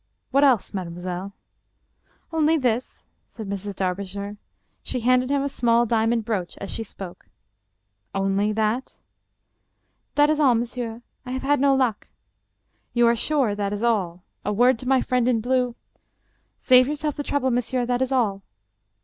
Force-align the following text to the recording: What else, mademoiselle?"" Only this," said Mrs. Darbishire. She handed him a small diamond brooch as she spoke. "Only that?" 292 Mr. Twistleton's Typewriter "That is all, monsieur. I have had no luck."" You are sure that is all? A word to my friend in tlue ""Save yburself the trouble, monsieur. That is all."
What 0.31 0.43
else, 0.43 0.73
mademoiselle?"" 0.73 1.35
Only 2.33 2.57
this," 2.57 3.05
said 3.27 3.47
Mrs. 3.47 3.75
Darbishire. 3.75 4.37
She 4.81 5.01
handed 5.01 5.29
him 5.29 5.43
a 5.43 5.47
small 5.47 5.85
diamond 5.85 6.25
brooch 6.25 6.57
as 6.57 6.71
she 6.71 6.81
spoke. 6.83 7.27
"Only 8.15 8.51
that?" 8.51 8.99
292 10.15 10.15
Mr. 10.15 10.15
Twistleton's 10.15 10.15
Typewriter 10.15 10.15
"That 10.15 10.29
is 10.31 10.39
all, 10.39 10.55
monsieur. 10.55 11.01
I 11.27 11.31
have 11.33 11.43
had 11.43 11.59
no 11.59 11.75
luck."" 11.75 12.07
You 12.95 13.05
are 13.05 13.15
sure 13.15 13.53
that 13.53 13.73
is 13.73 13.83
all? 13.83 14.23
A 14.43 14.51
word 14.51 14.79
to 14.79 14.87
my 14.87 15.01
friend 15.01 15.27
in 15.27 15.39
tlue 15.43 15.75
""Save 16.57 16.87
yburself 16.87 17.13
the 17.13 17.21
trouble, 17.21 17.51
monsieur. 17.51 17.85
That 17.85 18.01
is 18.01 18.11
all." 18.11 18.41